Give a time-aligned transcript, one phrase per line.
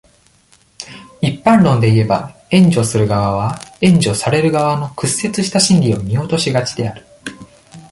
[1.21, 7.05] 一般論でいえば、援助する側は、援助される側の屈折した心理を見落としがちである。